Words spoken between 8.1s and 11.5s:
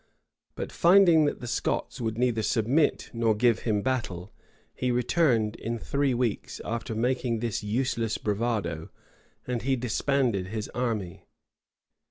bravado; and he disbanded his army.